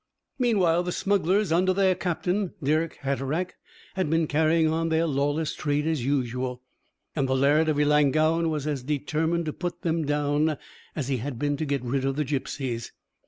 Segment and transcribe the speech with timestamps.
[0.39, 3.53] Meanwhile, the smugglers under their captain, Dirck Hatteraick,
[3.93, 6.63] had been carrying on their lawless trade as usual,
[7.15, 10.57] and the Laird of Ellangowan was as determined to put them down
[10.95, 12.91] as he had been to get rid of the gipsies.